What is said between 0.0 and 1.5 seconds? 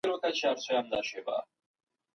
مخالفان هم مشتریان دي.